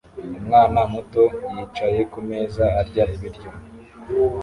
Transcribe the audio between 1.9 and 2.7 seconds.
kumeza